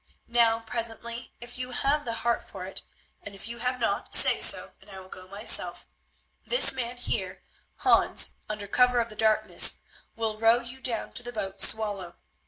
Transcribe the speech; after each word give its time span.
Now, 0.27 0.61
presently, 0.61 1.35
if 1.39 1.59
you 1.59 1.69
have 1.73 2.05
the 2.05 2.13
heart 2.25 2.41
for 2.41 2.65
it—and 2.65 3.35
if 3.35 3.47
you 3.47 3.59
have 3.59 3.79
not, 3.79 4.15
say 4.15 4.39
so, 4.39 4.71
and 4.81 4.89
I 4.89 4.97
will 4.99 5.07
go 5.09 5.27
myself—this 5.27 6.73
man 6.73 6.97
here, 6.97 7.43
Hans, 7.81 8.37
under 8.49 8.65
cover 8.67 8.99
of 8.99 9.09
the 9.09 9.15
darkness, 9.15 9.77
will 10.15 10.39
row 10.39 10.59
you 10.59 10.81
down 10.81 11.11
to 11.11 11.21
the 11.21 11.31
boat 11.31 11.61
Swallow. 11.61 12.15